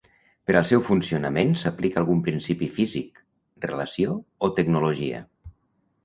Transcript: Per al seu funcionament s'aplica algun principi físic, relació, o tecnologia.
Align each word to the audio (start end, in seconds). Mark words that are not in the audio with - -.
Per 0.49 0.53
al 0.59 0.63
seu 0.67 0.79
funcionament 0.85 1.51
s'aplica 1.63 1.99
algun 2.01 2.23
principi 2.27 2.69
físic, 2.77 3.21
relació, 3.67 4.15
o 4.47 4.49
tecnologia. 4.61 5.21